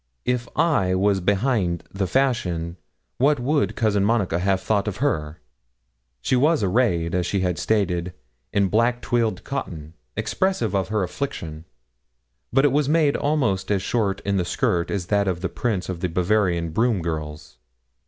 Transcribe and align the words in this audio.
If 0.25 0.49
I 0.57 0.95
was 0.95 1.19
behind 1.21 1.83
the 1.93 2.07
fashion, 2.07 2.77
what 3.19 3.39
would 3.39 3.75
Cousin 3.75 4.03
Monica 4.03 4.39
have 4.39 4.59
thought 4.59 4.87
of 4.87 4.97
her? 4.97 5.39
She 6.23 6.35
was 6.35 6.63
arrayed, 6.63 7.13
as 7.13 7.27
she 7.27 7.41
had 7.41 7.59
stated, 7.59 8.11
in 8.51 8.67
black 8.67 9.03
twilled 9.03 9.43
cotton 9.43 9.93
expressive 10.17 10.73
of 10.73 10.87
her 10.87 11.03
affliction; 11.03 11.65
but 12.51 12.65
it 12.65 12.71
was 12.71 12.89
made 12.89 13.15
almost 13.15 13.69
as 13.69 13.83
short 13.83 14.21
in 14.25 14.37
the 14.37 14.43
skirt 14.43 14.89
as 14.89 15.05
that 15.05 15.27
of 15.27 15.41
the 15.41 15.49
prints 15.49 15.87
of 15.87 15.99
the 15.99 16.09
Bavarian 16.09 16.69
broom 16.71 17.03
girls. 17.03 17.59